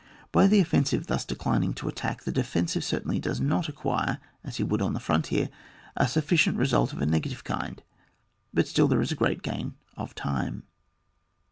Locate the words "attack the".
1.87-2.31